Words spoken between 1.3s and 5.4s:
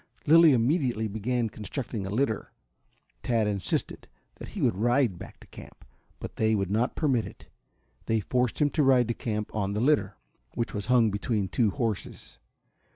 constructing a litter. Tad insisted that he would ride back